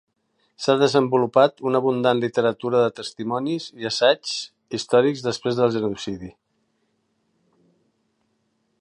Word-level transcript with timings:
S'ha 0.63 0.75
desenvolupat 0.83 1.61
una 1.71 1.81
abundant 1.83 2.21
literatura 2.23 2.81
de 2.85 2.95
testimonis 3.01 3.69
i 3.83 3.87
assaigs 3.91 4.33
històrics 4.79 5.25
després 5.29 5.63
del 5.63 5.77
genocidi. 5.77 6.35